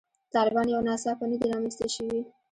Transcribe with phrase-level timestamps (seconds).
[0.35, 2.19] طالبان یو ناڅاپه نه دي رامنځته شوي.